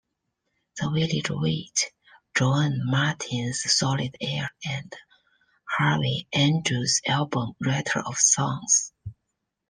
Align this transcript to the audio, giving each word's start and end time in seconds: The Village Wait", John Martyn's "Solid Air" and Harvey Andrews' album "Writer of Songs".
The 0.77 0.89
Village 0.89 1.29
Wait", 1.29 1.91
John 2.35 2.79
Martyn's 2.87 3.61
"Solid 3.71 4.17
Air" 4.19 4.49
and 4.65 4.91
Harvey 5.65 6.27
Andrews' 6.33 7.01
album 7.05 7.51
"Writer 7.63 7.99
of 7.99 8.17
Songs". 8.17 8.93